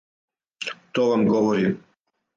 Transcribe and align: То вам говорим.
То 0.91 1.07
вам 1.09 1.27
говорим. 1.27 1.83